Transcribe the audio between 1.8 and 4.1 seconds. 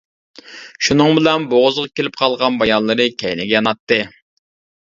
كېلىپ قالغان بايانلىرى كەينىگە ياناتتى.